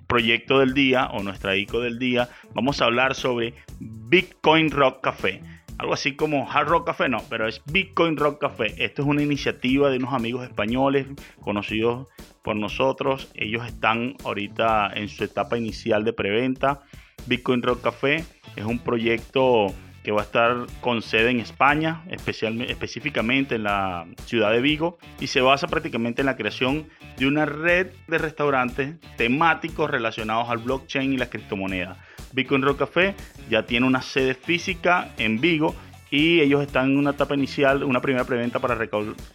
proyecto 0.07 0.59
del 0.59 0.73
día 0.73 1.07
o 1.07 1.23
nuestra 1.23 1.55
ICO 1.55 1.81
del 1.81 1.99
día. 1.99 2.29
Vamos 2.53 2.81
a 2.81 2.85
hablar 2.85 3.15
sobre 3.15 3.53
Bitcoin 3.79 4.71
Rock 4.71 5.01
Café. 5.01 5.41
Algo 5.77 5.93
así 5.93 6.15
como 6.15 6.49
Hard 6.51 6.69
Rock 6.69 6.87
Café, 6.87 7.07
no, 7.07 7.19
pero 7.29 7.47
es 7.47 7.61
Bitcoin 7.71 8.17
Rock 8.17 8.41
Café. 8.41 8.73
Esto 8.83 9.03
es 9.03 9.07
una 9.07 9.21
iniciativa 9.21 9.91
de 9.91 9.97
unos 9.97 10.13
amigos 10.13 10.43
españoles 10.43 11.05
conocidos 11.39 12.07
por 12.41 12.55
nosotros. 12.55 13.29
Ellos 13.35 13.65
están 13.65 14.15
ahorita 14.23 14.91
en 14.95 15.07
su 15.07 15.23
etapa 15.23 15.57
inicial 15.57 16.03
de 16.03 16.13
preventa. 16.13 16.81
Bitcoin 17.27 17.61
Rock 17.61 17.83
Café 17.83 18.25
es 18.55 18.65
un 18.65 18.79
proyecto 18.79 19.67
que 20.07 20.13
va 20.13 20.21
a 20.21 20.23
estar 20.23 20.67
con 20.79 21.01
sede 21.01 21.31
en 21.31 21.41
España, 21.41 22.01
específicamente 22.07 23.55
en 23.55 23.63
la 23.63 24.05
ciudad 24.23 24.53
de 24.53 24.61
Vigo, 24.61 24.97
y 25.19 25.27
se 25.27 25.41
basa 25.41 25.67
prácticamente 25.67 26.21
en 26.21 26.27
la 26.27 26.37
creación 26.37 26.87
de 27.17 27.27
una 27.27 27.45
red 27.45 27.87
de 28.07 28.17
restaurantes 28.17 28.95
temáticos 29.17 29.91
relacionados 29.91 30.49
al 30.49 30.59
blockchain 30.59 31.11
y 31.11 31.17
las 31.17 31.27
criptomonedas. 31.27 31.97
Bitcoin 32.31 32.61
Rock 32.61 32.79
Café 32.79 33.15
ya 33.49 33.65
tiene 33.65 33.85
una 33.85 34.01
sede 34.01 34.33
física 34.33 35.09
en 35.17 35.41
Vigo 35.41 35.75
y 36.09 36.39
ellos 36.39 36.61
están 36.61 36.91
en 36.91 36.99
una 36.99 37.09
etapa 37.09 37.35
inicial, 37.35 37.83
una 37.83 37.99
primera 37.99 38.23
preventa 38.23 38.59
para 38.59 38.75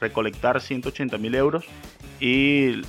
recolectar 0.01 0.59
180 0.59 1.19
mil 1.19 1.35
euros 1.35 1.67
y 2.19 2.81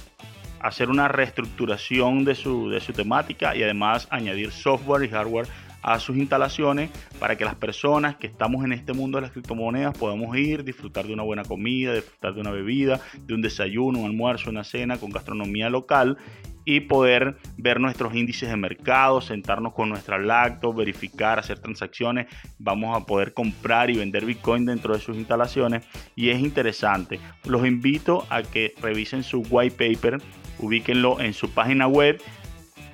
hacer 0.61 0.89
una 0.89 1.09
reestructuración 1.09 2.23
de 2.23 2.35
su, 2.35 2.69
de 2.69 2.79
su 2.79 2.93
temática 2.93 3.53
y 3.57 3.61
además 3.61 4.07
añadir 4.09 4.51
software 4.51 5.03
y 5.03 5.09
hardware 5.09 5.47
a 5.83 5.99
sus 5.99 6.17
instalaciones 6.17 6.89
para 7.19 7.37
que 7.37 7.45
las 7.45 7.55
personas 7.55 8.15
que 8.15 8.27
estamos 8.27 8.63
en 8.65 8.71
este 8.71 8.93
mundo 8.93 9.17
de 9.17 9.23
las 9.23 9.31
criptomonedas 9.31 9.97
podamos 9.97 10.35
ir, 10.37 10.63
disfrutar 10.63 11.05
de 11.05 11.13
una 11.13 11.23
buena 11.23 11.43
comida, 11.43 11.93
disfrutar 11.93 12.33
de 12.33 12.41
una 12.41 12.51
bebida, 12.51 13.01
de 13.21 13.33
un 13.33 13.41
desayuno, 13.41 13.99
un 13.99 14.05
almuerzo, 14.05 14.49
una 14.49 14.63
cena 14.63 14.97
con 14.97 15.11
gastronomía 15.11 15.69
local 15.69 16.17
y 16.65 16.81
poder 16.81 17.37
ver 17.57 17.79
nuestros 17.79 18.15
índices 18.15 18.49
de 18.49 18.55
mercado, 18.55 19.21
sentarnos 19.21 19.73
con 19.73 19.89
nuestra 19.89 20.17
lacto, 20.17 20.73
verificar, 20.73 21.39
hacer 21.39 21.59
transacciones. 21.59 22.27
Vamos 22.57 22.95
a 22.95 23.05
poder 23.05 23.33
comprar 23.33 23.89
y 23.89 23.97
vender 23.97 24.25
Bitcoin 24.25 24.65
dentro 24.65 24.93
de 24.93 24.99
sus 24.99 25.17
instalaciones 25.17 25.85
y 26.15 26.29
es 26.29 26.39
interesante. 26.39 27.19
Los 27.45 27.65
invito 27.67 28.25
a 28.29 28.43
que 28.43 28.73
revisen 28.81 29.23
su 29.23 29.43
white 29.49 29.75
paper, 29.75 30.21
ubíquenlo 30.59 31.19
en 31.19 31.33
su 31.33 31.49
página 31.49 31.87
web 31.87 32.21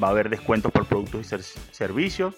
Va 0.01 0.07
a 0.07 0.11
haber 0.11 0.29
descuentos 0.29 0.71
por 0.71 0.85
productos 0.85 1.31
y 1.31 1.73
servicios 1.73 2.35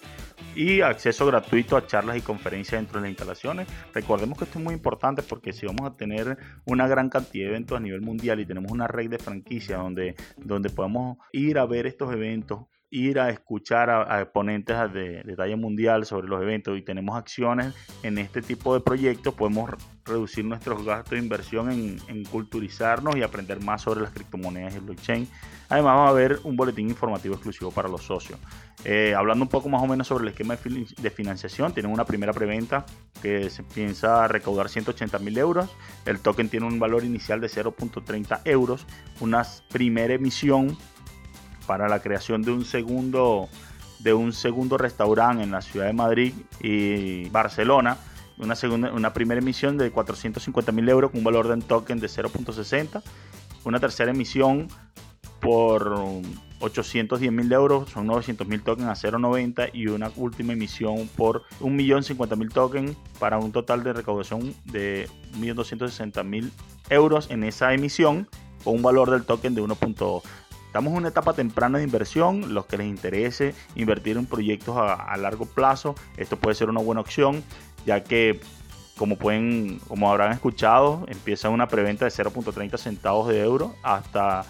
y 0.58 0.82
acceso 0.82 1.28
gratuito 1.28 1.78
a 1.78 1.86
charlas 1.86 2.18
y 2.18 2.22
conferencias 2.22 2.82
dentro 2.82 3.00
de 3.00 3.04
las 3.04 3.12
instalaciones. 3.12 3.68
Recordemos 3.94 4.40
que 4.40 4.46
esto 4.46 4.58
es 4.58 4.66
muy 4.66 4.74
importante 4.74 5.22
porque 5.22 5.54
si 5.54 5.68
vamos 5.68 5.88
a 5.88 5.96
tener 5.96 6.36
una 6.66 6.88
gran 6.88 7.10
cantidad 7.10 7.46
de 7.46 7.50
eventos 7.52 7.78
a 7.78 7.80
nivel 7.80 8.02
mundial 8.02 8.40
y 8.40 8.46
tenemos 8.48 8.72
una 8.72 8.88
red 8.88 9.12
de 9.12 9.20
franquicias 9.20 9.80
donde, 9.80 10.16
donde 10.36 10.72
podemos 10.72 11.20
ir 11.32 11.60
a 11.60 11.68
ver 11.68 11.86
estos 11.86 12.12
eventos 12.12 12.62
ir 12.90 13.20
a 13.20 13.30
escuchar 13.30 13.90
a, 13.90 14.22
exponentes 14.22 14.78
de, 14.94 15.24
de, 15.24 15.36
talla 15.36 15.58
mundial 15.58 16.06
sobre 16.06 16.28
los 16.28 16.42
eventos 16.42 16.78
y 16.78 16.82
tenemos 16.82 17.18
acciones 17.18 17.74
en 18.04 18.18
este 18.18 18.42
tipo 18.42 18.74
de 18.74 18.80
proyectos, 18.80 19.34
podemos 19.34 19.72
reducir 20.06 20.46
nuestros 20.46 20.86
gastos 20.86 21.12
de 21.12 21.18
inversión 21.20 21.72
en, 21.72 21.98
en 22.08 22.24
culturizarnos 22.24 23.16
y 23.18 23.24
aprender 23.24 23.62
más 23.62 23.82
sobre 23.82 24.02
las 24.02 24.12
criptomonedas 24.12 24.74
y 24.74 24.78
el 24.78 24.84
blockchain. 24.84 25.28
Además 25.70 25.98
va 25.98 26.06
a 26.06 26.10
haber 26.10 26.40
un 26.44 26.56
boletín 26.56 26.88
informativo 26.88 27.36
exclusivo 27.36 27.72
para 27.72 27.90
los 27.90 28.04
socios. 28.04 28.40
Eh, 28.86 29.14
hablando 29.16 29.44
un 29.44 29.50
poco 29.50 29.68
más 29.68 29.84
o 29.84 29.88
menos 29.88 30.08
sobre 30.08 30.24
el 30.24 30.30
esquema 30.30 30.56
de 30.56 31.10
financiación, 31.10 31.74
tienen 31.74 31.92
una 31.92 32.06
primera 32.06 32.32
preventa 32.32 32.86
que 33.22 33.50
se 33.50 33.64
piensa 33.64 34.28
recaudar 34.30 34.70
180 34.70 35.20
mil 35.20 35.38
euros. 35.38 35.70
El 36.06 36.20
token 36.20 36.48
tiene 36.48 36.68
un 36.68 36.80
valor 36.80 37.04
inicial 37.04 37.42
de 37.42 37.48
0.30 37.48 38.42
euros. 38.46 38.86
Una 39.20 39.44
primera 39.70 40.14
emisión 40.14 40.78
para 41.68 41.88
la 41.88 42.00
creación 42.02 42.42
de 42.42 42.52
un 42.52 42.66
segundo 42.66 43.50
de 44.00 44.14
un 44.14 44.32
segundo 44.32 44.78
restaurante 44.78 45.44
en 45.44 45.52
la 45.52 45.62
ciudad 45.62 45.88
de 45.88 45.94
Madrid 45.94 46.34
y 46.62 47.30
Barcelona. 47.30 47.98
Una, 48.38 48.56
segunda, 48.56 48.92
una 48.92 49.14
primera 49.14 49.42
emisión 49.42 49.78
de 49.78 49.90
450 49.92 50.72
mil 50.72 50.88
euros 50.88 51.12
con 51.12 51.20
un 51.20 51.24
valor 51.24 51.48
de 51.48 51.60
token 51.64 52.00
de 52.00 52.08
0.60. 52.08 53.02
Una 53.66 53.80
tercera 53.80 54.12
emisión 54.12 54.68
por 55.40 55.96
810 56.60 57.32
mil 57.32 57.52
euros, 57.52 57.90
son 57.90 58.08
900 58.08 58.48
mil 58.48 58.62
tokens 58.62 58.88
a 58.88 59.10
0.90 59.10 59.70
y 59.74 59.88
una 59.88 60.12
última 60.16 60.54
emisión 60.54 61.08
por 61.16 61.44
1.050.000 61.60 62.52
tokens 62.52 62.98
para 63.20 63.38
un 63.38 63.52
total 63.52 63.84
de 63.84 63.94
recaudación 63.94 64.56
de 64.66 65.08
1.260.000 65.40 66.52
euros 66.90 67.30
en 67.30 67.44
esa 67.44 67.74
emisión 67.74 68.28
con 68.64 68.76
un 68.76 68.82
valor 68.82 69.12
del 69.12 69.24
token 69.24 69.54
de 69.54 69.62
1 69.62 69.78
Estamos 70.78 70.92
en 70.92 71.00
una 71.00 71.08
etapa 71.08 71.34
temprana 71.34 71.80
de 71.80 71.86
inversión. 71.86 72.54
Los 72.54 72.68
que 72.68 72.78
les 72.78 72.86
interese 72.86 73.56
invertir 73.74 74.16
en 74.16 74.28
proyectos 74.28 74.78
a, 74.78 75.18
largo 75.18 75.48
plazo, 75.48 75.96
esto 76.18 76.38
puede 76.38 76.54
ser 76.54 76.70
una 76.70 76.82
buena 76.82 77.02
opción, 77.02 77.44
ya 77.88 78.04
que 78.04 78.40
como 78.96 79.16
pueden, 79.16 79.80
como 79.88 80.12
habrán 80.12 80.34
escuchado, 80.34 81.04
empieza 81.08 81.50
una 81.50 81.68
preventa 81.68 82.06
de 82.06 82.12
0.30 82.12 82.78
centavos 82.78 83.28
de 83.28 83.42
euro 83.42 83.74
hasta 83.82 84.46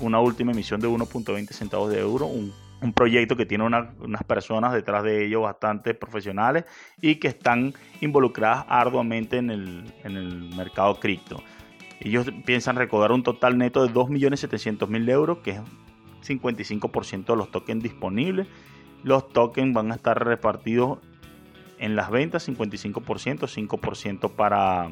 una 0.00 0.20
última 0.20 0.52
emisión 0.52 0.80
de 0.80 0.88
1.20 0.88 1.50
centavos 1.52 1.90
de 1.90 2.00
euro, 2.00 2.24
un, 2.28 2.54
proyecto 2.94 3.36
que 3.36 3.44
tiene 3.44 3.64
unas 3.64 4.24
personas 4.24 4.72
detrás 4.72 5.04
de 5.04 5.26
ello 5.26 5.42
bastante 5.42 5.92
profesionales 5.92 6.64
y 6.98 7.16
que 7.16 7.28
están 7.28 7.74
involucradas 8.00 8.64
arduamente 8.70 9.36
en 9.36 9.50
el, 9.50 9.94
en 10.02 10.16
el 10.16 10.56
mercado 10.56 10.98
cripto. 10.98 11.42
Ellos 12.04 12.28
piensan 12.44 12.74
recaudar 12.74 13.12
un 13.12 13.22
total 13.22 13.58
neto 13.58 13.86
de 13.86 13.94
2.700.000 13.94 15.10
euros, 15.10 15.38
que 15.38 15.52
es 15.52 15.60
55% 16.26 17.26
de 17.26 17.36
los 17.36 17.50
tokens 17.52 17.82
disponibles. 17.82 18.48
Los 19.04 19.28
tokens 19.28 19.72
van 19.72 19.92
a 19.92 19.94
estar 19.94 20.24
repartidos 20.24 20.98
en 21.78 21.94
las 21.94 22.10
ventas, 22.10 22.48
55%, 22.48 23.46
5% 23.46 24.30
para, 24.30 24.90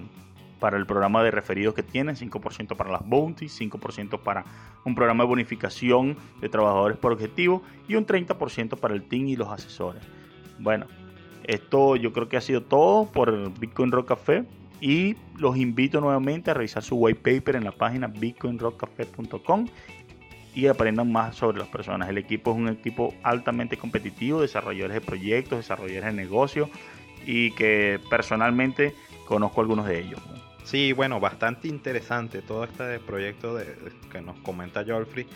para 0.61 0.76
el 0.76 0.87
programa 0.87 1.25
de 1.25 1.33
referidos 1.33 1.75
que 1.75 1.83
tienen, 1.83 2.14
5% 2.14 2.76
para 2.76 2.93
las 2.93 3.05
bounties, 3.05 3.61
5% 3.61 4.21
para 4.21 4.45
un 4.85 4.95
programa 4.95 5.25
de 5.25 5.29
bonificación 5.31 6.17
de 6.40 6.49
trabajadores 6.49 6.97
por 6.97 7.12
objetivo 7.12 7.62
y 7.88 7.97
un 7.97 8.07
30% 8.07 8.79
para 8.79 8.95
el 8.95 9.02
team 9.02 9.26
y 9.26 9.35
los 9.35 9.49
asesores. 9.49 10.02
Bueno, 10.61 10.87
esto 11.43 11.97
yo 11.97 12.12
creo 12.12 12.29
que 12.29 12.37
ha 12.37 12.40
sido 12.40 12.62
todo 12.62 13.11
por 13.11 13.52
Bitcoin 13.59 13.90
Rock 13.90 14.09
Café 14.09 14.45
y 14.81 15.17
los 15.37 15.57
invito 15.57 16.01
nuevamente 16.01 16.51
a 16.51 16.55
revisar 16.55 16.83
su 16.83 16.97
white 16.97 17.21
paper 17.21 17.57
en 17.57 17.65
la 17.65 17.73
página 17.73 18.07
bitcoinrockcafé.com 18.07 19.67
y 20.55 20.67
aprendan 20.67 21.13
más 21.13 21.37
sobre 21.37 21.59
las 21.59 21.69
personas. 21.69 22.09
El 22.09 22.19
equipo 22.19 22.51
es 22.53 22.57
un 22.57 22.69
equipo 22.69 23.15
altamente 23.23 23.77
competitivo, 23.77 24.41
desarrolladores 24.41 24.95
de 24.95 25.01
proyectos, 25.01 25.59
desarrolladores 25.59 26.07
de 26.07 26.23
negocios 26.23 26.69
y 27.27 27.53
que 27.53 28.01
personalmente 28.09 28.95
conozco 29.27 29.61
algunos 29.61 29.87
de 29.87 30.01
ellos. 30.01 30.21
Sí, 30.65 30.93
bueno, 30.93 31.21
bastante 31.21 31.69
interesante 31.69 32.43
todo 32.43 32.65
este 32.65 32.99
proyecto 33.01 33.59
que 34.11 34.21
nos 34.21 34.39
comenta 34.39 34.85
Jolfrey 34.85 35.27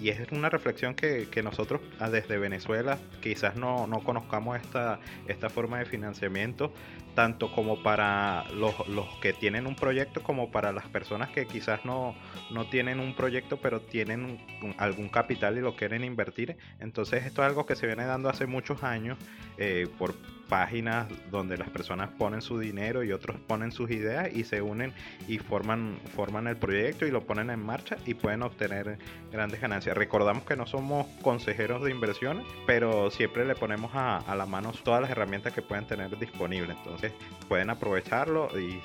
y 0.00 0.10
es 0.10 0.20
una 0.30 0.48
reflexión 0.48 0.94
que, 0.94 1.28
nosotros 1.42 1.80
ah, 1.98 2.10
desde 2.10 2.38
Venezuela 2.38 2.98
quizás 3.20 3.56
no, 3.56 3.86
no, 3.86 4.00
conozcamos 4.00 4.60
esta, 4.60 5.00
esta 5.26 5.50
forma 5.50 5.78
de 5.78 5.86
financiamiento, 5.86 6.72
tanto 7.14 7.50
como 7.52 7.82
para 7.82 8.44
los, 8.52 8.74
que 9.20 9.32
tienen 9.32 9.66
un 9.66 9.74
proyecto 9.74 10.22
como 10.22 10.50
para 10.50 10.72
las 10.72 10.86
personas 10.88 11.30
que 11.30 11.46
quizás 11.46 11.84
no, 11.84 12.14
no 12.50 12.68
tienen 12.68 13.00
un 13.00 13.14
proyecto 13.14 13.58
pero 13.58 13.80
tienen 13.80 14.40
algún 14.78 15.08
capital 15.08 15.58
y 15.58 15.60
lo 15.60 15.74
quieren 15.74 16.04
invertir. 16.04 16.56
Entonces 16.80 17.24
esto 17.26 17.42
es 17.42 17.48
algo 17.48 17.66
que 17.66 17.76
se 17.76 17.86
viene 17.86 18.04
dando 18.04 18.28
hace 18.28 18.46
muchos 18.46 18.82
años 18.82 19.18
eh, 19.56 19.88
por 19.98 20.14
páginas 20.48 21.06
donde 21.30 21.56
las 21.56 21.68
personas 21.70 22.08
ponen 22.18 22.42
su 22.42 22.58
dinero 22.58 23.04
y 23.04 23.12
otros 23.12 23.38
ponen 23.46 23.70
sus 23.70 23.90
ideas 23.90 24.28
y 24.34 24.44
se 24.44 24.62
unen 24.62 24.92
y 25.28 25.38
forman, 25.38 25.98
forman 26.16 26.46
el 26.46 26.56
proyecto 26.56 27.06
y 27.06 27.10
lo 27.10 27.24
ponen 27.24 27.50
en 27.50 27.64
marcha 27.64 27.96
y 28.06 28.14
pueden 28.14 28.42
obtener 28.42 28.98
grandes 29.30 29.60
ganancias. 29.60 29.96
Recordamos 29.96 30.44
que 30.44 30.56
no 30.56 30.66
somos 30.66 31.06
consejeros 31.22 31.82
de 31.84 31.90
inversiones, 31.90 32.46
pero 32.66 33.10
siempre 33.10 33.44
le 33.44 33.54
ponemos 33.54 33.90
a, 33.94 34.34
la 34.34 34.46
mano 34.46 34.72
todas 34.84 35.00
las 35.00 35.10
herramientas 35.10 35.52
que 35.52 35.62
pueden 35.62 35.86
tener 35.86 36.18
disponibles. 36.18 36.76
Entonces 36.76 37.12
pueden 37.48 37.70
aprovecharlo 37.70 38.48
y, 38.58 38.78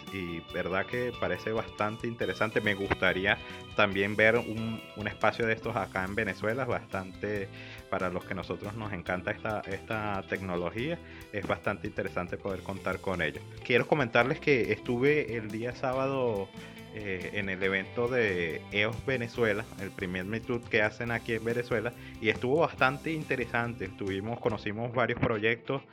verdad 0.54 0.86
que 0.86 1.12
parece 1.20 1.52
bastante 1.52 2.08
interesante. 2.08 2.62
Me 2.62 2.76
gustaría 2.76 3.38
también 3.76 4.16
ver 4.16 4.38
un, 4.38 4.82
un 4.98 5.08
espacio 5.08 5.46
de 5.46 5.54
estos 5.54 5.76
acá 5.76 6.04
en 6.04 6.16
Venezuela, 6.16 6.66
bastante 6.66 7.48
para 7.94 8.10
los 8.10 8.26
que 8.26 8.34
nosotros 8.34 8.76
nos 8.76 8.92
encanta 8.92 9.30
esta, 9.30 9.60
esta 9.68 10.24
tecnología, 10.28 10.98
es 11.32 11.46
bastante 11.46 11.86
interesante 11.86 12.38
poder 12.38 12.64
contar 12.64 13.00
con 13.00 13.22
ello. 13.22 13.40
Quiero 13.64 13.86
comentarles 13.86 14.40
que 14.40 14.72
estuve 14.72 15.38
el 15.38 15.52
día 15.52 15.76
sábado 15.76 16.50
eh, 16.96 17.30
en 17.34 17.50
el 17.50 17.62
evento 17.62 18.08
de 18.08 18.64
EOS 18.72 19.06
Venezuela, 19.06 19.64
el 19.80 19.92
primer 19.92 20.26
meetup 20.26 20.68
que 20.70 20.82
hacen 20.82 21.12
aquí 21.12 21.34
en 21.34 21.46
Venezuela, 21.46 21.94
y 22.20 22.30
estuvo 22.30 22.62
bastante 22.62 23.12
interesante. 23.12 23.86
Estuvimos, 23.86 24.40
conocimos 24.40 24.92
varios 24.92 25.20
proyectos 25.20 25.84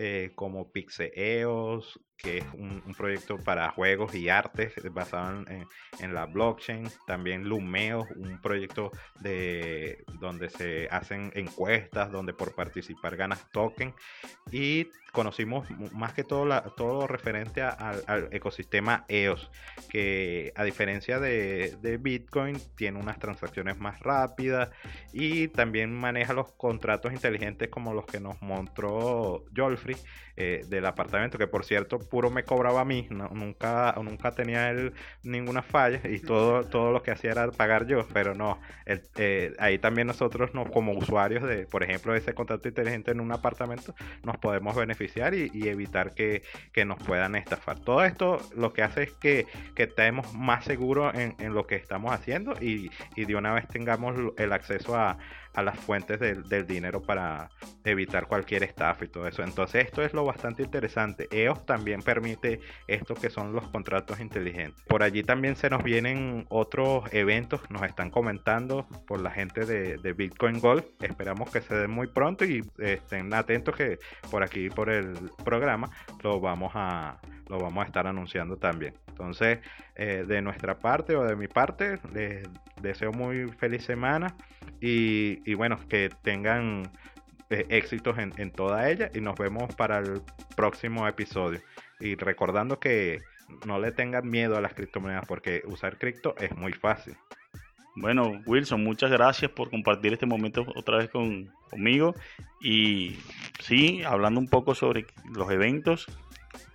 eh, 0.00 0.30
como 0.36 0.70
Pixeos, 0.70 2.00
que 2.16 2.38
es 2.38 2.44
un, 2.54 2.82
proyecto 2.96 3.36
para 3.38 3.70
juegos 3.70 4.14
y 4.14 4.28
artes 4.28 4.74
basado 4.92 5.44
en, 6.00 6.14
la 6.14 6.26
blockchain. 6.26 6.88
También 7.04 7.48
Lumeo, 7.48 8.06
un 8.16 8.40
proyecto 8.40 8.92
de 9.20 10.04
donde 10.20 10.50
se 10.50 10.86
hacen 10.92 11.32
encuestas, 11.34 12.12
donde 12.12 12.32
por 12.32 12.54
participar 12.54 13.16
ganas 13.16 13.50
token. 13.50 13.92
Y 14.52 14.88
conocimos 15.12 15.68
más 15.92 16.12
que 16.12 16.22
todo 16.22 16.46
todo 16.76 17.06
referente 17.06 17.62
al 17.62 18.28
ecosistema 18.30 19.04
EOS, 19.08 19.50
que 19.88 20.52
a 20.54 20.64
diferencia 20.64 21.18
de, 21.18 21.98
Bitcoin 22.00 22.56
tiene 22.76 22.98
unas 23.00 23.18
transacciones 23.18 23.78
más 23.78 24.00
rápidas 24.00 24.70
y 25.12 25.48
también 25.48 25.92
maneja 25.92 26.32
los 26.32 26.52
contratos 26.52 27.12
inteligentes 27.12 27.68
como 27.68 27.94
los 27.94 28.06
que 28.06 28.20
nos 28.20 28.40
mostró 28.42 29.44
Eh, 30.40 30.64
del 30.68 30.86
apartamento, 30.86 31.36
que 31.36 31.48
por 31.48 31.64
cierto, 31.64 31.98
puro 31.98 32.30
me 32.30 32.44
cobraba 32.44 32.82
a 32.82 32.84
mí, 32.84 33.08
nunca, 33.10 33.92
nunca 34.00 34.30
tenía 34.30 34.70
él 34.70 34.92
ninguna 35.24 35.62
falla 35.62 36.00
y 36.08 36.20
todo, 36.20 36.62
todo 36.62 36.92
lo 36.92 37.02
que 37.02 37.10
hacía 37.10 37.32
era 37.32 37.50
pagar 37.50 37.88
yo, 37.88 38.06
pero 38.12 38.36
no, 38.36 38.60
eh, 38.86 39.52
ahí 39.58 39.80
también 39.80 40.06
nosotros 40.06 40.54
no, 40.54 40.70
como 40.70 40.92
usuarios 40.92 41.42
de, 41.42 41.66
por 41.66 41.82
ejemplo, 41.82 42.14
ese 42.14 42.34
contrato 42.34 42.68
inteligente 42.68 43.10
en 43.10 43.18
un 43.18 43.32
apartamento, 43.32 43.96
nos 44.22 44.36
podemos 44.36 44.76
beneficiar 44.76 45.34
y, 45.34 45.50
evitar 45.68 46.14
que, 46.14 46.44
nos 46.86 47.02
puedan 47.02 47.34
estafar. 47.34 47.80
Todo 47.80 48.04
esto 48.04 48.38
lo 48.54 48.72
que 48.72 48.84
hace 48.84 49.02
es 49.02 49.12
que, 49.14 49.44
que 49.74 49.82
estemos 49.82 50.32
más 50.34 50.64
seguros 50.64 51.12
en, 51.16 51.34
en 51.40 51.52
lo 51.52 51.66
que 51.66 51.74
estamos 51.74 52.12
haciendo 52.12 52.54
y, 52.60 52.92
y 53.16 53.24
de 53.24 53.34
una 53.34 53.54
vez 53.54 53.66
tengamos 53.66 54.14
el 54.36 54.52
acceso 54.52 54.94
a, 54.94 55.18
a 55.58 55.62
las 55.62 55.76
fuentes 55.76 56.20
del, 56.20 56.66
dinero 56.68 57.02
para 57.02 57.50
evitar 57.84 58.28
cualquier 58.28 58.62
estafa 58.62 59.04
y 59.04 59.08
todo 59.08 59.26
eso. 59.26 59.42
Entonces 59.42 59.86
esto 59.86 60.04
es 60.04 60.14
lo 60.14 60.24
bastante 60.24 60.62
interesante. 60.62 61.26
EOS 61.32 61.66
también 61.66 62.00
permite 62.00 62.60
esto 62.86 63.16
que 63.16 63.28
son 63.28 63.52
los 63.52 63.66
contratos 63.68 64.20
inteligentes. 64.20 64.80
Por 64.86 65.02
allí 65.02 65.24
también 65.24 65.56
se 65.56 65.68
nos 65.68 65.82
vienen 65.82 66.46
otros 66.48 67.12
eventos, 67.12 67.60
nos 67.70 67.82
están 67.82 68.10
comentando 68.10 68.86
por 69.08 69.20
la 69.20 69.32
gente 69.32 69.66
de, 69.66 70.12
Bitcoin 70.12 70.60
Gold. 70.60 70.84
Esperamos 71.00 71.50
que 71.50 71.60
se 71.60 71.74
den 71.74 71.90
muy 71.90 72.06
pronto 72.06 72.44
y 72.44 72.64
estén 72.78 73.34
atentos 73.34 73.74
que 73.74 73.98
por 74.30 74.44
aquí, 74.44 74.70
por 74.70 74.90
el 74.90 75.14
programa, 75.44 75.90
lo 76.22 76.38
vamos 76.40 76.70
a, 76.76 77.18
lo 77.48 77.58
vamos 77.58 77.82
a 77.82 77.86
estar 77.86 78.06
anunciando 78.06 78.56
también. 78.56 78.94
Entonces, 79.08 79.58
eh, 79.96 80.24
de 80.26 80.40
nuestra 80.40 80.78
parte 80.78 81.16
o 81.16 81.24
de 81.24 81.34
mi 81.34 81.48
parte, 81.48 81.98
les 82.14 82.48
deseo 82.80 83.10
muy 83.10 83.48
feliz 83.58 83.84
semana 83.84 84.36
y, 84.80 85.54
bueno, 85.54 85.78
que 85.88 86.10
tengan 86.22 86.90
eh, 87.50 87.66
éxitos 87.68 88.16
en, 88.18 88.50
toda 88.52 88.90
ella 88.90 89.10
y 89.14 89.20
nos 89.20 89.36
vemos 89.36 89.74
para 89.74 89.98
el 89.98 90.22
próximo 90.56 91.06
episodio. 91.08 91.60
Y 92.00 92.14
recordando 92.14 92.78
que 92.78 93.20
no 93.66 93.78
le 93.78 93.92
tengan 93.92 94.28
miedo 94.28 94.56
a 94.56 94.60
las 94.60 94.74
criptomonedas 94.74 95.26
porque 95.26 95.62
usar 95.66 95.98
cripto 95.98 96.34
es 96.38 96.54
muy 96.56 96.72
fácil. 96.72 97.16
Bueno, 97.96 98.40
Wilson, 98.46 98.84
muchas 98.84 99.10
gracias 99.10 99.50
por 99.50 99.70
compartir 99.70 100.12
este 100.12 100.26
momento 100.26 100.64
otra 100.76 100.98
vez 100.98 101.10
con, 101.10 101.50
conmigo. 101.68 102.14
Y 102.60 103.18
sí, 103.60 104.02
hablando 104.04 104.38
un 104.38 104.48
poco 104.48 104.74
sobre 104.74 105.06
los 105.34 105.50
eventos, 105.50 106.06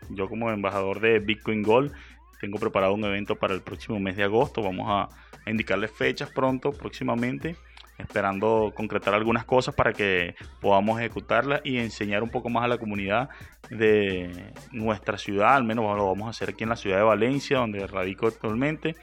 yo 0.10 0.28
como 0.28 0.52
embajador 0.52 1.00
de 1.00 1.20
Bitcoin 1.20 1.64
Gold 1.64 1.94
tengo 2.42 2.60
preparado 2.60 2.94
un 2.94 3.06
evento 3.06 3.38
para 3.38 3.54
el 3.54 3.62
próximo 3.62 4.00
mes 4.02 4.18
de 4.18 4.24
agosto. 4.24 4.62
Vamos 4.62 5.08
a, 5.46 5.50
indicarles 5.50 5.92
fechas 5.92 6.30
pronto, 6.30 6.72
próximamente, 6.72 7.56
esperando 7.98 8.72
concretar 8.76 9.14
algunas 9.14 9.46
cosas 9.46 9.76
para 9.76 9.94
que 9.94 10.36
podamos 10.62 11.00
ejecutarlas 11.00 11.62
y 11.64 11.78
enseñar 11.78 12.24
un 12.24 12.30
poco 12.30 12.50
más 12.50 12.64
a 12.64 12.68
la 12.68 12.78
comunidad 12.78 13.30
de 13.70 14.54
nuestra 14.72 15.18
ciudad. 15.18 15.56
Al 15.56 15.64
menos 15.64 15.86
lo 15.98 16.08
vamos 16.08 16.28
a 16.28 16.30
hacer 16.32 16.50
aquí 16.50 16.64
en 16.64 16.70
la 16.70 16.76
ciudad 16.76 16.98
de 16.98 17.04
Valencia, 17.04 17.58
donde 17.60 17.86
radico 17.88 18.28
actualmente 18.28 18.96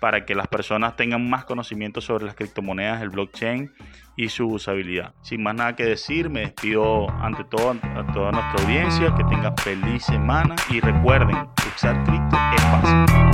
para 0.00 0.24
que 0.24 0.34
las 0.34 0.48
personas 0.48 0.96
tengan 0.96 1.28
más 1.28 1.44
conocimiento 1.44 2.00
sobre 2.00 2.24
las 2.24 2.34
criptomonedas, 2.34 3.02
el 3.02 3.10
blockchain 3.10 3.70
y 4.16 4.30
su 4.30 4.48
usabilidad. 4.48 5.14
Sin 5.22 5.42
más 5.42 5.54
nada 5.54 5.76
que 5.76 5.84
decir, 5.84 6.30
me 6.30 6.40
despido 6.40 7.08
ante 7.10 7.44
todo 7.44 7.70
a 7.70 8.12
toda 8.12 8.32
nuestra 8.32 8.64
audiencia, 8.64 9.14
que 9.14 9.24
tengan 9.24 9.56
feliz 9.58 10.02
semana 10.04 10.56
y 10.70 10.80
recuerden, 10.80 11.36
usar 11.76 12.02
cripto 12.04 12.36
es 12.56 12.62
fácil. 12.62 13.29